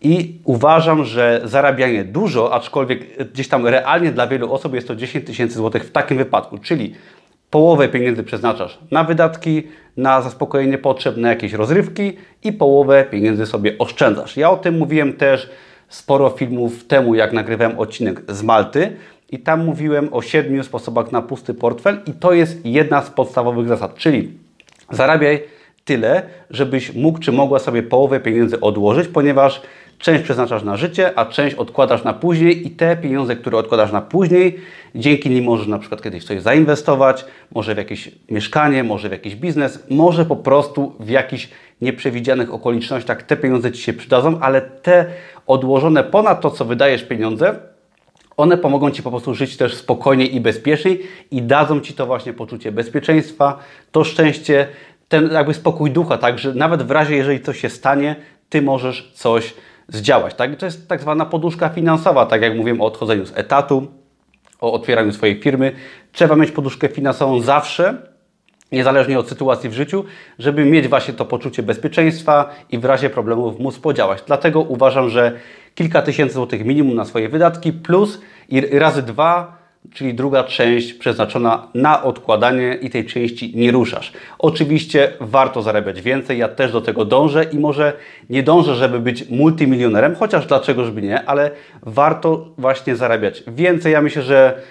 I 0.04 0.40
uważam, 0.44 1.06
że 1.06 1.42
zarabianie 1.44 2.04
dużo, 2.04 2.54
aczkolwiek 2.54 3.28
gdzieś 3.34 3.48
tam 3.48 3.68
realnie 3.68 4.12
dla 4.12 4.28
wielu 4.28 4.54
osób 4.54 4.74
jest 4.74 4.88
to 4.88 4.96
10 4.96 5.26
tysięcy 5.26 5.56
złotych 5.56 5.84
w 5.84 5.92
takim 5.92 6.18
wypadku, 6.18 6.58
czyli 6.58 6.94
połowę 7.52 7.90
pieniędzy 7.90 8.24
przeznaczasz 8.24 8.80
na 8.92 9.04
wydatki, 9.04 9.64
na 9.98 10.22
zaspokojenie 10.22 10.78
potrzeb, 10.78 11.18
na 11.18 11.30
jakieś 11.30 11.54
rozrywki 11.54 12.18
i 12.44 12.54
połowę 12.54 13.06
pieniędzy 13.12 13.46
sobie 13.46 13.78
oszczędzasz. 13.78 14.38
Ja 14.38 14.50
o 14.50 14.58
tym 14.58 14.78
mówiłem 14.78 15.14
też 15.14 15.50
sporo 15.90 16.30
filmów 16.30 16.88
temu, 16.88 17.16
jak 17.16 17.34
nagrywałem 17.34 17.80
odcinek 17.80 18.22
z 18.28 18.44
Malty 18.44 18.92
i 19.32 19.40
tam 19.40 19.66
mówiłem 19.66 20.14
o 20.14 20.22
siedmiu 20.22 20.64
sposobach 20.64 21.12
na 21.12 21.22
pusty 21.22 21.54
portfel 21.54 22.00
i 22.06 22.14
to 22.14 22.34
jest 22.34 22.66
jedna 22.66 23.02
z 23.02 23.10
podstawowych 23.10 23.68
zasad, 23.68 23.96
czyli 23.96 24.34
zarabiaj 24.92 25.44
tyle, 25.86 26.22
żebyś 26.50 26.94
mógł 26.94 27.20
czy 27.20 27.32
mogła 27.32 27.60
sobie 27.60 27.84
połowę 27.84 28.20
pieniędzy 28.20 28.60
odłożyć, 28.60 29.08
ponieważ 29.08 29.62
część 30.02 30.24
przeznaczasz 30.24 30.64
na 30.64 30.78
życie, 30.78 31.20
a 31.20 31.26
część 31.26 31.56
odkładasz 31.56 32.04
na 32.04 32.14
później 32.14 32.68
i 32.68 32.72
te 32.72 32.98
pieniądze, 32.98 33.36
które 33.36 33.58
odkładasz 33.58 33.92
na 33.92 34.02
później, 34.02 34.60
dzięki 34.96 35.30
nim 35.30 35.44
możesz 35.44 35.68
na 35.68 35.80
przykład 35.80 36.02
kiedyś 36.02 36.24
coś 36.24 36.42
zainwestować, 36.42 37.26
może 37.52 37.76
w 37.76 37.78
jakieś 37.78 38.12
mieszkanie, 38.30 38.84
może 38.84 39.10
w 39.10 39.12
jakiś 39.12 39.36
biznes, 39.36 39.84
może 39.90 40.26
po 40.26 40.36
prostu 40.36 40.96
w 41.00 41.10
jakichś 41.10 41.50
nieprzewidzianych 41.82 42.54
okolicznościach 42.54 43.24
te 43.24 43.38
pieniądze 43.38 43.72
Ci 43.72 43.82
się 43.82 43.94
przydadzą, 43.94 44.40
ale 44.40 44.62
te 44.62 45.06
odłożone 45.48 46.04
ponad 46.04 46.42
to, 46.42 46.52
co 46.52 46.66
wydajesz 46.66 47.04
pieniądze, 47.04 47.56
one 48.38 48.58
pomogą 48.58 48.92
Ci 48.92 49.04
po 49.04 49.10
prostu 49.10 49.36
żyć 49.36 49.58
też 49.58 49.76
spokojniej 49.76 50.36
i 50.36 50.42
bezpieczniej 50.42 51.02
i 51.32 51.42
dadzą 51.42 51.80
Ci 51.80 51.94
to 51.94 52.06
właśnie 52.06 52.34
poczucie 52.34 52.72
bezpieczeństwa, 52.72 53.60
to 53.92 54.04
szczęście, 54.04 54.68
ten 55.10 55.32
jakby 55.32 55.54
spokój 55.54 55.92
ducha, 55.92 56.18
tak, 56.18 56.40
że 56.40 56.54
nawet 56.54 56.84
w 56.84 56.92
razie, 56.92 57.16
jeżeli 57.16 57.42
coś 57.42 57.60
się 57.60 57.70
stanie, 57.70 58.16
Ty 58.50 58.62
możesz 58.62 59.12
coś 59.14 59.54
zdziałać. 59.92 60.34
Tak? 60.34 60.56
To 60.56 60.66
jest 60.66 60.88
tak 60.88 61.02
zwana 61.02 61.26
poduszka 61.26 61.70
finansowa, 61.70 62.26
tak 62.26 62.42
jak 62.42 62.56
mówiłem 62.56 62.82
o 62.82 62.86
odchodzeniu 62.86 63.26
z 63.26 63.38
etatu, 63.38 63.88
o 64.62 64.74
otwieraniu 64.74 65.14
swojej 65.14 65.42
firmy. 65.42 65.72
Trzeba 66.12 66.36
mieć 66.36 66.52
poduszkę 66.52 66.88
finansową 66.88 67.42
zawsze, 67.42 68.12
niezależnie 68.72 69.20
od 69.20 69.30
sytuacji 69.30 69.70
w 69.70 69.74
życiu, 69.74 70.06
żeby 70.40 70.66
mieć 70.66 70.88
właśnie 70.88 71.14
to 71.14 71.26
poczucie 71.26 71.64
bezpieczeństwa 71.64 72.50
i 72.70 72.80
w 72.80 72.86
razie 72.86 73.10
problemów 73.10 73.60
móc 73.60 73.80
podziałać. 73.80 74.24
Dlatego 74.28 74.62
uważam, 74.62 75.10
że 75.10 75.40
kilka 75.76 76.02
tysięcy 76.02 76.34
złotych 76.34 76.66
minimum 76.66 76.96
na 76.96 77.06
swoje 77.06 77.30
wydatki 77.30 77.74
plus 77.74 78.22
i 78.50 78.80
razy 78.80 79.04
dwa 79.04 79.61
czyli 79.94 80.14
druga 80.14 80.44
część 80.44 80.94
przeznaczona 80.94 81.68
na 81.74 82.04
odkładanie 82.04 82.78
i 82.82 82.90
tej 82.90 83.06
części 83.06 83.54
nie 83.56 83.72
ruszasz. 83.72 84.14
Oczywiście 84.40 85.14
warto 85.20 85.62
zarabiać 85.62 86.02
więcej, 86.02 86.38
ja 86.38 86.48
też 86.48 86.72
do 86.72 86.82
tego 86.82 87.06
dążę 87.06 87.44
i 87.44 87.60
może 87.60 87.94
nie 88.30 88.44
dążę, 88.44 88.76
żeby 88.76 89.00
być 89.00 89.30
multimilionerem, 89.30 90.16
chociaż 90.16 90.46
dlaczego, 90.46 90.86
żeby 90.86 91.02
nie, 91.02 91.26
ale 91.26 91.52
warto 91.82 92.48
właśnie 92.58 92.96
zarabiać 92.96 93.44
więcej. 93.48 93.94
Ja 93.94 94.02
myślę, 94.02 94.22
że 94.22 94.62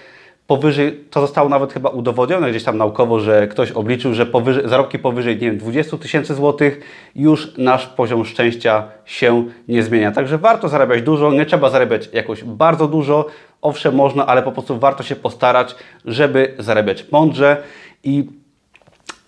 powyżej, 0.47 0.99
to 1.09 1.21
zostało 1.21 1.49
nawet 1.49 1.73
chyba 1.73 1.89
udowodnione 1.89 2.49
gdzieś 2.49 2.63
tam 2.63 2.77
naukowo, 2.77 3.19
że 3.19 3.47
ktoś 3.47 3.71
obliczył, 3.71 4.13
że 4.13 4.25
powyżej, 4.25 4.69
zarobki 4.69 4.99
powyżej, 4.99 5.35
nie 5.35 5.41
wiem, 5.41 5.57
20 5.57 5.97
tysięcy 5.97 6.35
złotych, 6.35 6.81
już 7.15 7.57
nasz 7.57 7.87
poziom 7.87 8.25
szczęścia 8.25 8.83
się 9.05 9.45
nie 9.67 9.83
zmienia. 9.83 10.11
Także 10.11 10.37
warto 10.37 10.69
zarabiać 10.69 11.01
dużo, 11.01 11.31
nie 11.31 11.45
trzeba 11.45 11.69
zarabiać 11.69 12.09
jakoś 12.13 12.43
bardzo 12.43 12.87
dużo, 12.87 13.25
owszem 13.61 13.95
można, 13.95 14.27
ale 14.27 14.43
po 14.43 14.51
prostu 14.51 14.79
warto 14.79 15.03
się 15.03 15.15
postarać, 15.15 15.75
żeby 16.05 16.55
zarabiać 16.59 17.11
mądrze 17.11 17.63
i 18.03 18.29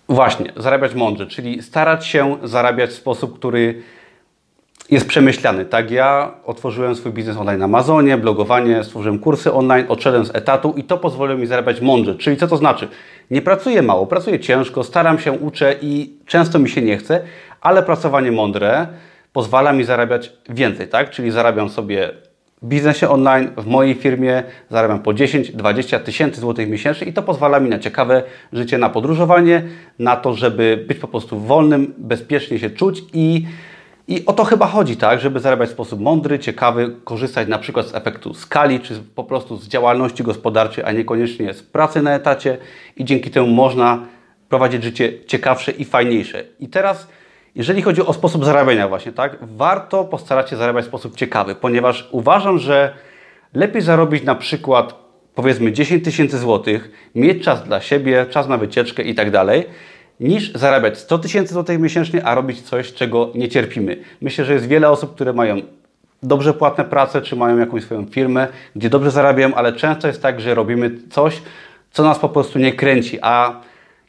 właśnie, 0.10 0.54
zarabiać 0.58 0.96
mądrze, 0.96 1.28
czyli 1.28 1.64
starać 1.64 2.08
się 2.08 2.38
zarabiać 2.44 2.90
w 2.90 2.94
sposób, 2.94 3.36
który 3.36 3.82
jest 4.90 5.08
przemyślany. 5.08 5.66
Tak, 5.66 5.92
ja 5.92 6.32
otworzyłem 6.46 6.96
swój 6.96 7.12
biznes 7.12 7.38
online 7.38 7.60
na 7.60 7.66
Amazonie, 7.66 8.18
blogowanie, 8.18 8.84
stworzyłem 8.84 9.20
kursy 9.20 9.54
online, 9.54 9.86
odszedłem 9.90 10.26
z 10.26 10.36
etatu 10.36 10.74
i 10.78 10.84
to 10.84 10.98
pozwoliło 10.98 11.40
mi 11.40 11.48
zarabiać 11.48 11.82
mądrze. 11.82 12.16
Czyli 12.16 12.38
co 12.38 12.48
to 12.48 12.58
znaczy? 12.58 12.88
Nie 13.32 13.42
pracuję 13.42 13.82
mało, 13.82 14.08
pracuję 14.08 14.40
ciężko, 14.40 14.84
staram 14.84 15.20
się, 15.20 15.32
uczę 15.32 15.76
i 15.82 16.14
często 16.26 16.60
mi 16.60 16.70
się 16.70 16.82
nie 16.82 16.98
chce, 16.98 17.22
ale 17.62 17.84
pracowanie 17.84 18.32
mądre 18.32 18.88
pozwala 19.34 19.74
mi 19.74 19.84
zarabiać 19.84 20.34
więcej, 20.50 20.88
tak? 20.88 21.10
Czyli 21.10 21.32
zarabiam 21.32 21.70
sobie 21.70 22.12
biznesie 22.64 23.10
online, 23.10 23.50
w 23.58 23.66
mojej 23.66 23.96
firmie 23.96 24.44
zarabiam 24.70 25.00
po 25.00 25.12
10-20 25.12 26.00
tysięcy 26.00 26.42
złotych 26.42 26.70
miesięcznie 26.70 27.08
i 27.08 27.14
to 27.14 27.24
pozwala 27.24 27.60
mi 27.60 27.70
na 27.70 27.80
ciekawe 27.80 28.24
życie, 28.54 28.78
na 28.78 28.90
podróżowanie, 28.90 29.64
na 30.00 30.16
to, 30.16 30.34
żeby 30.34 30.86
być 30.88 30.98
po 30.98 31.08
prostu 31.08 31.40
wolnym, 31.40 31.94
bezpiecznie 31.98 32.60
się 32.60 32.70
czuć 32.70 33.04
i 33.14 33.46
i 34.08 34.26
o 34.26 34.34
to 34.34 34.44
chyba 34.44 34.68
chodzi, 34.68 34.98
tak, 34.98 35.20
żeby 35.20 35.40
zarabiać 35.40 35.70
w 35.70 35.72
sposób 35.72 36.00
mądry, 36.00 36.40
ciekawy, 36.40 36.96
korzystać 37.04 37.48
na 37.48 37.58
przykład 37.58 37.88
z 37.88 37.96
efektu 37.96 38.34
skali, 38.34 38.80
czy 38.80 39.00
po 39.16 39.24
prostu 39.24 39.58
z 39.58 39.68
działalności 39.68 40.24
gospodarczej, 40.24 40.84
a 40.84 40.92
niekoniecznie 40.92 41.54
z 41.54 41.64
pracy 41.64 42.02
na 42.02 42.16
etacie 42.16 42.58
i 42.96 43.06
dzięki 43.06 43.32
temu 43.32 43.48
można 43.48 44.06
prowadzić 44.50 44.84
życie 44.84 45.26
ciekawsze 45.26 45.72
i 45.72 45.86
fajniejsze. 45.86 46.44
I 46.60 46.68
teraz, 46.68 47.08
jeżeli 47.56 47.82
chodzi 47.82 48.02
o 48.02 48.14
sposób 48.14 48.46
zarabiania 48.46 48.88
właśnie, 48.88 49.12
tak, 49.12 49.38
warto 49.42 50.06
postarać 50.06 50.50
się 50.50 50.56
zarabiać 50.56 50.86
w 50.86 50.88
sposób 50.88 51.16
ciekawy, 51.16 51.56
ponieważ 51.56 52.10
uważam, 52.12 52.60
że 52.60 52.94
lepiej 53.54 53.82
zarobić 53.82 54.24
na 54.24 54.36
przykład 54.36 54.96
powiedzmy 55.36 55.72
10 55.72 56.04
tysięcy 56.04 56.38
złotych, 56.38 56.92
mieć 57.16 57.44
czas 57.44 57.64
dla 57.64 57.82
siebie, 57.82 58.26
czas 58.30 58.48
na 58.48 58.58
wycieczkę 58.58 59.04
i 59.04 59.16
tak 59.16 59.32
dalej, 59.32 59.66
niż 60.20 60.54
zarabiać 60.54 60.98
100 60.98 61.20
tysięcy 61.20 61.54
złotych 61.54 61.80
miesięcznie, 61.80 62.26
a 62.26 62.36
robić 62.36 62.62
coś, 62.62 62.94
czego 62.94 63.32
nie 63.36 63.50
cierpimy. 63.50 63.98
Myślę, 64.22 64.46
że 64.46 64.54
jest 64.54 64.68
wiele 64.68 64.90
osób, 64.90 65.16
które 65.16 65.34
mają 65.34 65.62
dobrze 66.24 66.54
płatne 66.54 66.84
prace, 66.84 67.22
czy 67.22 67.36
mają 67.36 67.58
jakąś 67.58 67.84
swoją 67.84 68.06
firmę, 68.06 68.48
gdzie 68.76 68.90
dobrze 68.90 69.12
zarabiają, 69.12 69.56
ale 69.56 69.74
często 69.74 70.08
jest 70.08 70.22
tak, 70.22 70.42
że 70.42 70.56
robimy 70.56 70.92
coś, 71.10 71.42
co 71.92 72.04
nas 72.04 72.20
po 72.20 72.30
prostu 72.30 72.60
nie 72.60 72.74
kręci, 72.74 73.20
a 73.22 73.62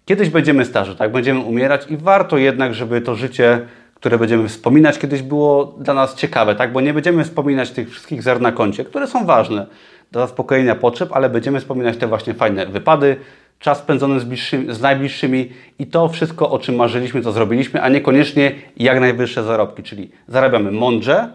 kiedyś 0.05 0.31
będziemy 0.31 0.65
starzy, 0.65 0.97
tak? 0.97 1.13
Będziemy 1.13 1.41
umierać 1.41 1.91
i 1.91 1.97
warto 1.97 2.39
jednak, 2.39 2.75
żeby 2.75 3.01
to 3.01 3.15
życie, 3.15 3.61
które 3.95 4.19
będziemy 4.19 4.49
wspominać, 4.49 4.99
kiedyś 4.99 5.23
było 5.23 5.65
dla 5.65 5.95
nas 5.95 6.15
ciekawe, 6.15 6.55
tak? 6.55 6.73
Bo 6.73 6.81
nie 6.81 6.95
będziemy 6.95 7.25
wspominać 7.25 7.71
tych 7.71 7.91
wszystkich 7.91 8.23
zer 8.23 8.41
na 8.41 8.53
koncie, 8.53 8.85
które 8.85 9.07
są 9.07 9.27
ważne 9.27 9.67
do 10.13 10.21
zaspokojenia 10.21 10.75
potrzeb, 10.75 11.13
ale 11.13 11.31
będziemy 11.31 11.61
wspominać 11.61 11.97
te 11.97 12.07
właśnie 12.07 12.35
fajne 12.35 12.67
wypady, 12.67 13.17
czas 13.59 13.79
spędzony 13.79 14.21
z, 14.21 14.25
bliższymi, 14.25 14.75
z 14.75 14.81
najbliższymi 14.81 15.51
i 15.79 15.87
to 15.87 16.09
wszystko, 16.09 16.51
o 16.51 16.59
czym 16.59 16.75
marzyliśmy, 16.75 17.23
co 17.23 17.33
zrobiliśmy, 17.33 17.83
a 17.83 17.89
niekoniecznie 17.89 18.53
jak 18.77 19.01
najwyższe 19.01 19.43
zarobki, 19.43 19.83
czyli 19.83 20.11
zarabiamy 20.29 20.71
mądrze, 20.71 21.29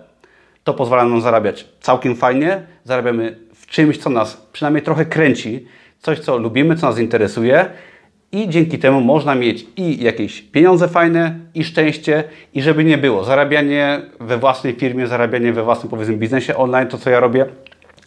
to 0.64 0.74
pozwala 0.74 1.06
nam 1.06 1.22
zarabiać 1.22 1.68
całkiem 1.80 2.16
fajnie, 2.16 2.62
zarabiamy 2.84 3.40
w 3.56 3.68
czymś, 3.68 3.98
co 3.98 4.10
nas 4.10 4.48
przynajmniej 4.54 4.84
trochę 4.84 5.06
kręci, 5.06 5.66
coś, 6.00 6.20
co 6.20 6.38
lubimy, 6.38 6.76
co 6.76 6.88
nas 6.88 7.00
interesuje 7.00 7.66
i 8.32 8.50
dzięki 8.50 8.80
temu 8.80 9.02
można 9.02 9.36
mieć 9.36 9.66
i 9.78 10.04
jakieś 10.04 10.42
pieniądze 10.42 10.88
fajne, 10.88 11.40
i 11.56 11.64
szczęście, 11.64 12.24
i 12.54 12.62
żeby 12.62 12.84
nie 12.84 12.98
było, 12.98 13.24
zarabianie 13.24 14.02
we 14.20 14.38
własnej 14.38 14.74
firmie, 14.74 15.08
zarabianie 15.08 15.54
we 15.54 15.64
własnym, 15.64 15.90
powiedzmy, 15.90 16.18
biznesie 16.18 16.58
online, 16.58 16.88
to 16.88 16.98
co 16.98 17.10
ja 17.10 17.20
robię, 17.20 17.46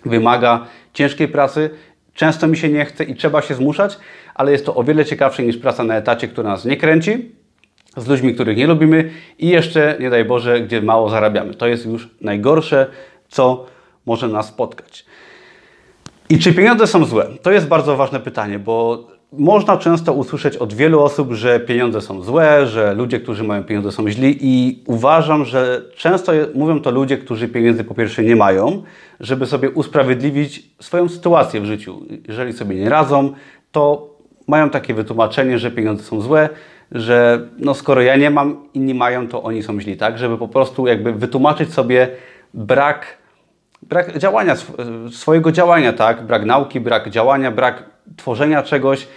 wymaga 0.05 0.67
ciężkiej 0.93 1.29
pracy, 1.29 1.71
często 2.15 2.49
mi 2.49 2.57
się 2.57 2.69
nie 2.69 2.85
chce 2.85 3.05
i 3.05 3.15
trzeba 3.15 3.43
się 3.43 3.55
zmuszać, 3.55 3.99
ale 4.35 4.53
jest 4.53 4.67
to 4.67 4.75
o 4.75 4.85
wiele 4.85 5.05
ciekawsze 5.05 5.43
niż 5.43 5.57
praca 5.57 5.85
na 5.85 5.97
etacie, 5.97 6.29
która 6.29 6.49
nas 6.49 6.65
nie 6.65 6.77
kręci, 6.77 7.33
z 7.97 8.09
ludźmi, 8.09 8.35
których 8.35 8.57
nie 8.57 8.67
lubimy 8.67 9.11
i 9.39 9.49
jeszcze, 9.49 9.97
nie 10.01 10.11
daj 10.11 10.25
Boże, 10.25 10.61
gdzie 10.61 10.83
mało 10.83 11.09
zarabiamy. 11.09 11.55
To 11.55 11.67
jest 11.67 11.87
już 11.87 12.09
najgorsze, 12.21 12.87
co 13.29 13.67
może 14.07 14.29
nas 14.29 14.47
spotkać. 14.47 15.05
I 16.29 16.39
czy 16.39 16.55
pieniądze 16.55 16.87
są 16.87 17.05
złe? 17.05 17.27
To 17.43 17.53
jest 17.53 17.69
bardzo 17.69 17.97
ważne 17.97 18.21
pytanie, 18.21 18.59
bo 18.59 19.07
można 19.33 19.77
często 19.77 20.13
usłyszeć 20.13 20.57
od 20.57 20.75
wielu 20.75 21.01
osób, 21.01 21.33
że 21.33 21.61
pieniądze 21.61 22.01
są 22.01 22.23
złe, 22.23 22.67
że 22.67 22.95
ludzie, 22.95 23.21
którzy 23.21 23.45
mają 23.45 23.65
pieniądze 23.65 23.93
są 23.93 24.11
źli 24.11 24.39
i 24.41 24.83
uważam, 24.87 25.45
że 25.45 25.83
często 25.97 26.33
mówią 26.55 26.81
to 26.81 26.91
ludzie, 26.91 27.19
którzy 27.19 27.49
pieniędzy 27.49 27.85
po 27.85 27.95
pierwsze 27.95 28.23
nie 28.23 28.37
mają, 28.37 28.83
żeby 29.21 29.47
sobie 29.47 29.71
usprawiedliwić 29.71 30.71
swoją 30.81 31.09
sytuację 31.09 31.61
w 31.61 31.65
życiu. 31.65 32.01
Jeżeli 32.29 32.53
sobie 32.53 32.77
nie 32.77 32.89
radzą, 32.89 33.33
to 33.73 34.13
mają 34.47 34.71
takie 34.71 34.95
wytłumaczenie, 34.95 35.59
że 35.59 35.71
pieniądze 35.71 36.05
są 36.05 36.21
złe, 36.21 36.49
że 36.93 37.49
no 37.59 37.75
skoro 37.75 38.03
ja 38.03 38.17
nie 38.17 38.31
mam, 38.31 38.69
inni 38.75 38.95
mają, 38.95 39.29
to 39.29 39.43
oni 39.43 39.63
są 39.63 39.81
źli, 39.81 39.97
tak? 39.97 40.19
Żeby 40.19 40.39
po 40.39 40.49
prostu 40.49 40.87
jakby 40.87 41.13
wytłumaczyć 41.13 41.73
sobie 41.73 42.09
brak, 42.55 43.22
brak 43.83 44.19
działania, 44.19 44.57
swojego 45.11 45.53
działania, 45.53 45.93
tak? 45.93 46.27
Brak 46.27 46.45
nauki, 46.45 46.81
brak 46.81 47.11
działania, 47.11 47.51
brak 47.51 47.85
tworzenia 48.17 48.63
czegoś 48.63 49.09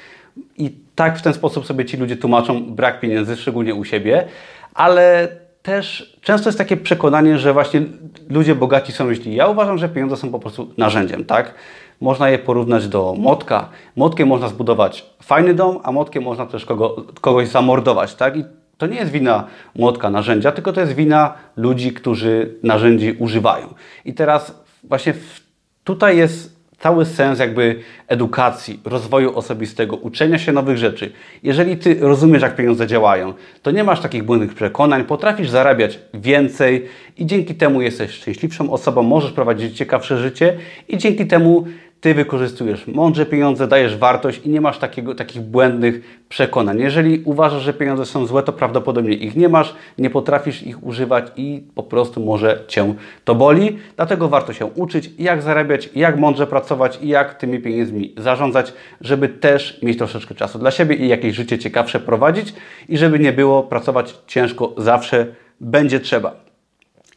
i 0.58 0.72
tak 0.96 1.18
w 1.18 1.22
ten 1.22 1.34
sposób 1.34 1.66
sobie 1.66 1.86
ci 1.86 1.98
ludzie 1.98 2.18
tłumaczą 2.18 2.76
brak 2.76 3.00
pieniędzy, 3.00 3.36
szczególnie 3.38 3.76
u 3.76 3.86
siebie, 3.86 4.26
ale 4.74 5.28
też 5.64 6.18
często 6.22 6.50
jest 6.50 6.58
takie 6.58 6.78
przekonanie, 6.78 7.38
że 7.38 7.54
właśnie 7.54 7.82
ludzie 8.30 8.56
bogaci 8.56 8.92
są 8.92 9.14
źli. 9.14 9.36
Ja 9.36 9.48
uważam, 9.48 9.78
że 9.78 9.90
pieniądze 9.90 10.18
są 10.18 10.32
po 10.32 10.40
prostu 10.40 10.70
narzędziem, 10.78 11.26
tak? 11.26 11.54
Można 12.02 12.30
je 12.30 12.40
porównać 12.40 12.88
do 12.88 13.16
motka. 13.18 13.70
Motkiem 13.96 14.28
można 14.28 14.48
zbudować 14.48 15.06
fajny 15.24 15.54
dom, 15.54 15.80
a 15.84 15.92
motkiem 15.92 16.24
można 16.24 16.46
też 16.46 16.66
kogo, 16.66 16.96
kogoś 17.22 17.48
zamordować, 17.48 18.16
tak? 18.16 18.38
I 18.38 18.46
to 18.78 18.88
nie 18.88 18.98
jest 18.98 19.12
wina 19.12 19.48
młotka, 19.76 20.10
narzędzia, 20.10 20.52
tylko 20.52 20.74
to 20.74 20.82
jest 20.82 20.94
wina 20.94 21.34
ludzi, 21.56 21.94
którzy 21.94 22.56
narzędzi 22.64 23.16
używają. 23.20 23.74
I 24.06 24.14
teraz 24.14 24.64
właśnie 24.84 25.14
w, 25.14 25.42
tutaj 25.84 26.18
jest 26.18 26.56
cały 26.80 27.06
sens 27.06 27.40
jakby 27.40 27.80
edukacji, 28.08 28.80
rozwoju 28.86 29.38
osobistego, 29.38 29.96
uczenia 29.96 30.40
się 30.40 30.52
nowych 30.52 30.78
rzeczy. 30.78 31.12
Jeżeli 31.44 31.78
Ty 31.78 31.98
rozumiesz, 32.02 32.42
jak 32.42 32.56
pieniądze 32.56 32.88
działają, 32.88 33.34
to 33.62 33.72
nie 33.72 33.84
masz 33.84 34.02
takich 34.02 34.24
błędnych 34.24 34.54
przekonań, 34.54 35.04
potrafisz 35.04 35.50
zarabiać 35.50 36.00
więcej 36.14 36.86
i 37.18 37.26
dzięki 37.26 37.56
temu 37.56 37.82
jesteś 37.82 38.12
szczęśliwszą 38.12 38.72
osobą, 38.72 39.04
możesz 39.04 39.32
prowadzić 39.32 39.78
ciekawsze 39.78 40.18
życie 40.18 40.58
i 40.88 40.98
dzięki 40.98 41.28
temu 41.28 41.66
ty 42.06 42.14
wykorzystujesz 42.14 42.88
mądrze 42.88 43.26
pieniądze, 43.26 43.68
dajesz 43.68 43.98
wartość 43.98 44.42
i 44.46 44.50
nie 44.50 44.62
masz 44.62 44.78
takiego, 44.78 45.16
takich 45.16 45.42
błędnych 45.42 46.24
przekonań. 46.30 46.80
Jeżeli 46.80 47.22
uważasz, 47.24 47.64
że 47.64 47.74
pieniądze 47.74 48.06
są 48.06 48.26
złe, 48.26 48.44
to 48.44 48.54
prawdopodobnie 48.54 49.16
ich 49.16 49.36
nie 49.36 49.50
masz, 49.50 49.76
nie 49.98 50.10
potrafisz 50.10 50.64
ich 50.64 50.84
używać 50.84 51.26
i 51.38 51.64
po 51.76 51.84
prostu 51.84 52.22
może 52.22 52.64
cię 52.68 52.94
to 53.24 53.36
boli. 53.36 53.78
Dlatego 53.96 54.30
warto 54.30 54.54
się 54.54 54.66
uczyć, 54.66 55.12
jak 55.20 55.42
zarabiać, 55.42 55.90
jak 55.96 56.18
mądrze 56.20 56.48
pracować 56.48 57.00
i 57.02 57.08
jak 57.08 57.34
tymi 57.34 57.60
pieniędzmi 57.60 58.14
zarządzać, 58.18 58.74
żeby 59.02 59.30
też 59.30 59.82
mieć 59.84 59.98
troszeczkę 59.98 60.36
czasu 60.36 60.60
dla 60.60 60.72
siebie 60.72 60.96
i 60.96 61.08
jakieś 61.08 61.36
życie 61.36 61.60
ciekawsze 61.60 62.00
prowadzić 62.00 62.54
i 62.90 62.98
żeby 62.98 63.20
nie 63.20 63.34
było 63.34 63.64
pracować 63.64 64.16
ciężko 64.28 64.74
zawsze 64.78 65.28
będzie 65.60 66.00
trzeba. 66.00 66.36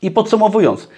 I 0.02 0.11
podsumowując, 0.11 0.88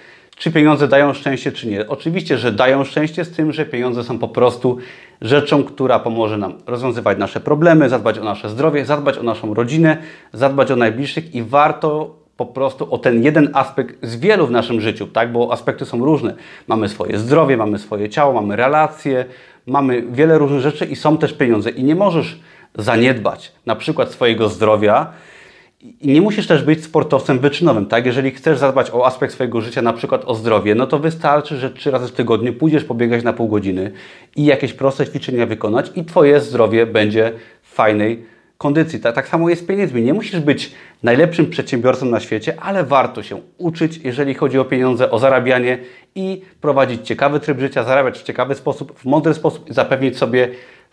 czy 0.41 0.51
pieniądze 0.51 0.87
dają 0.87 1.13
szczęście, 1.13 1.51
czy 1.51 1.67
nie. 1.67 1.87
Oczywiście, 1.87 2.37
że 2.37 2.51
dają 2.51 2.83
szczęście 2.83 3.25
z 3.25 3.31
tym, 3.31 3.51
że 3.51 3.65
pieniądze 3.65 4.03
są 4.03 4.19
po 4.19 4.27
prostu 4.27 4.77
rzeczą, 5.21 5.63
która 5.63 5.99
pomoże 5.99 6.37
nam 6.37 6.53
rozwiązywać 6.67 7.17
nasze 7.17 7.39
problemy, 7.39 7.89
zadbać 7.89 8.17
o 8.17 8.23
nasze 8.23 8.49
zdrowie, 8.49 8.85
zadbać 8.85 9.17
o 9.17 9.23
naszą 9.23 9.53
rodzinę, 9.53 9.97
zadbać 10.33 10.71
o 10.71 10.75
najbliższych 10.75 11.35
i 11.35 11.43
warto 11.43 12.15
po 12.37 12.45
prostu 12.45 12.93
o 12.93 12.97
ten 12.97 13.23
jeden 13.23 13.49
aspekt 13.53 14.05
z 14.05 14.15
wielu 14.15 14.47
w 14.47 14.51
naszym 14.51 14.81
życiu, 14.81 15.07
tak? 15.07 15.31
bo 15.31 15.51
aspekty 15.51 15.85
są 15.85 16.05
różne. 16.05 16.35
Mamy 16.67 16.89
swoje 16.89 17.17
zdrowie, 17.17 17.57
mamy 17.57 17.79
swoje 17.79 18.09
ciało, 18.09 18.33
mamy 18.33 18.55
relacje, 18.55 19.25
mamy 19.67 20.01
wiele 20.01 20.37
różnych 20.37 20.61
rzeczy 20.61 20.85
i 20.85 20.95
są 20.95 21.17
też 21.17 21.33
pieniądze 21.33 21.69
i 21.69 21.83
nie 21.83 21.95
możesz 21.95 22.39
zaniedbać 22.77 23.51
na 23.65 23.75
przykład 23.75 24.11
swojego 24.11 24.49
zdrowia, 24.49 25.11
nie 26.01 26.21
musisz 26.21 26.47
też 26.47 26.63
być 26.63 26.83
sportowcem 26.83 27.39
wyczynowym, 27.39 27.85
tak? 27.85 28.05
Jeżeli 28.05 28.31
chcesz 28.31 28.57
zadbać 28.57 28.91
o 28.91 29.05
aspekt 29.05 29.33
swojego 29.33 29.61
życia, 29.61 29.81
na 29.81 29.93
przykład 29.93 30.25
o 30.25 30.35
zdrowie, 30.35 30.75
no 30.75 30.87
to 30.87 30.99
wystarczy, 30.99 31.57
że 31.57 31.71
trzy 31.71 31.91
razy 31.91 32.07
w 32.07 32.11
tygodniu 32.11 32.53
pójdziesz 32.53 32.83
pobiegać 32.83 33.23
na 33.23 33.33
pół 33.33 33.47
godziny 33.47 33.91
i 34.35 34.45
jakieś 34.45 34.73
proste 34.73 35.07
ćwiczenia 35.07 35.45
wykonać 35.45 35.91
i 35.95 36.05
Twoje 36.05 36.39
zdrowie 36.39 36.85
będzie 36.85 37.31
w 37.61 37.73
fajnej 37.73 38.25
kondycji. 38.57 38.99
Tak, 38.99 39.15
tak 39.15 39.27
samo 39.27 39.49
jest 39.49 39.63
z 39.63 39.65
pieniędzmi. 39.65 40.01
Nie 40.01 40.13
musisz 40.13 40.39
być 40.39 40.71
najlepszym 41.03 41.49
przedsiębiorcą 41.49 42.05
na 42.05 42.19
świecie, 42.19 42.53
ale 42.61 42.83
warto 42.83 43.23
się 43.23 43.41
uczyć, 43.57 43.97
jeżeli 43.97 44.33
chodzi 44.33 44.59
o 44.59 44.65
pieniądze, 44.65 45.11
o 45.11 45.19
zarabianie 45.19 45.77
i 46.15 46.41
prowadzić 46.61 47.07
ciekawy 47.07 47.39
tryb 47.39 47.59
życia, 47.59 47.83
zarabiać 47.83 48.19
w 48.19 48.23
ciekawy 48.23 48.55
sposób, 48.55 48.99
w 48.99 49.05
mądry 49.05 49.33
sposób 49.33 49.69
i 49.69 49.73
zapewnić 49.73 50.17
sobie 50.17 50.49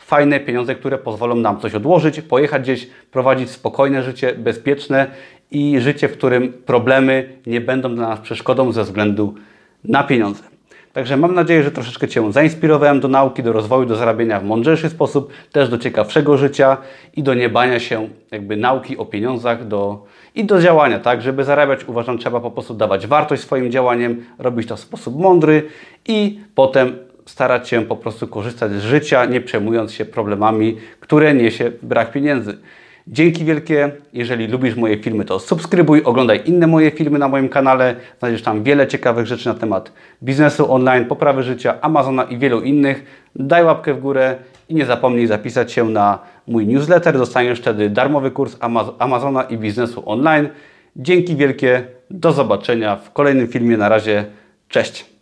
fajne 0.09 0.41
pieniądze, 0.41 0.75
które 0.75 0.99
pozwolą 0.99 1.35
nam 1.35 1.61
coś 1.61 1.75
odłożyć, 1.75 2.21
pojechać 2.21 2.62
gdzieś, 2.62 2.88
prowadzić 3.11 3.50
spokojne 3.50 4.03
życie, 4.03 4.35
bezpieczne 4.35 5.07
i 5.50 5.81
życie, 5.81 6.09
w 6.09 6.12
którym 6.12 6.53
problemy 6.53 7.29
nie 7.47 7.61
będą 7.61 7.95
dla 7.95 8.09
nas 8.09 8.21
przeszkodą 8.21 8.73
ze 8.73 8.85
względu 8.85 9.35
na 9.85 10.03
pieniądze. 10.03 10.43
Także 10.93 11.17
mam 11.17 11.35
nadzieję, 11.35 11.62
że 11.62 11.71
troszeczkę 11.71 12.09
Cię 12.09 12.33
zainspirowałem 12.33 13.00
do 13.00 13.09
nauki, 13.09 13.43
do 13.43 13.53
rozwoju, 13.53 13.87
do 13.87 13.97
zarabiania 13.97 14.41
w 14.41 14.45
mądrzejszy 14.45 14.88
sposób, 14.88 15.33
też 15.53 15.69
do 15.69 15.79
ciekawszego 15.79 16.37
życia 16.37 16.77
i 17.17 17.23
do 17.23 17.35
niebania 17.35 17.81
się 17.81 18.09
jakby 18.31 18.57
nauki 18.57 18.97
o 18.97 19.05
pieniądzach 19.05 19.69
do, 19.69 20.05
i 20.35 20.45
do 20.45 20.61
działania, 20.61 20.99
tak? 20.99 21.23
Żeby 21.23 21.45
zarabiać, 21.45 21.88
uważam, 21.88 22.19
trzeba 22.19 22.41
po 22.41 22.50
prostu 22.50 22.75
dawać 22.75 23.07
wartość 23.07 23.43
swoim 23.43 23.71
działaniem, 23.71 24.25
robić 24.38 24.69
to 24.69 24.77
w 24.77 24.81
sposób 24.81 25.21
mądry 25.21 25.62
i 26.07 26.41
potem 26.55 27.08
starać 27.28 27.68
się 27.68 27.85
po 27.85 27.97
prostu 27.97 28.28
korzystać 28.28 28.73
z 28.73 28.82
życia, 28.82 29.25
nie 29.25 29.40
przejmując 29.40 29.92
się 29.92 30.04
problemami, 30.04 30.76
które 31.00 31.35
niesie 31.35 31.73
brak 31.82 32.12
pieniędzy. 32.12 32.58
Dzięki 33.06 33.44
wielkie. 33.44 33.90
Jeżeli 34.12 34.47
lubisz 34.47 34.76
moje 34.76 34.99
filmy, 34.99 35.25
to 35.25 35.38
subskrybuj, 35.38 36.02
oglądaj 36.04 36.42
inne 36.44 36.66
moje 36.66 36.90
filmy 36.90 37.18
na 37.18 37.28
moim 37.28 37.49
kanale. 37.49 37.94
Znajdziesz 38.18 38.42
tam 38.42 38.62
wiele 38.62 38.87
ciekawych 38.87 39.26
rzeczy 39.26 39.49
na 39.49 39.54
temat 39.54 39.92
biznesu 40.23 40.73
online, 40.73 41.04
poprawy 41.04 41.42
życia, 41.42 41.80
Amazona 41.80 42.25
i 42.25 42.38
wielu 42.38 42.61
innych. 42.61 43.26
Daj 43.37 43.64
łapkę 43.64 43.94
w 43.94 44.00
górę 44.00 44.37
i 44.68 44.75
nie 44.75 44.87
zapomnij 44.87 45.26
zapisać 45.26 45.73
się 45.73 45.85
na 45.85 46.18
mój 46.47 46.66
newsletter. 46.66 47.18
Dostaniesz 47.18 47.58
wtedy 47.58 47.90
darmowy 47.90 48.30
kurs 48.30 48.56
Amazona 48.99 49.42
i 49.42 49.58
biznesu 49.58 50.02
online. 50.06 50.49
Dzięki 50.97 51.37
wielkie. 51.37 51.85
Do 52.11 52.32
zobaczenia 52.32 52.97
w 52.97 53.12
kolejnym 53.12 53.49
filmie. 53.49 53.76
Na 53.76 53.88
razie. 53.88 54.25
Cześć. 54.68 55.17